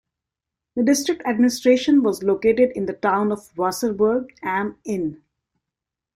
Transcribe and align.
The 0.75 0.81
district 0.81 1.21
administration 1.27 2.01
was 2.01 2.23
located 2.23 2.71
in 2.71 2.87
the 2.87 2.93
town 2.93 3.31
of 3.31 3.53
Wasserburg 3.55 4.31
am 4.41 4.77
Inn. 4.83 5.21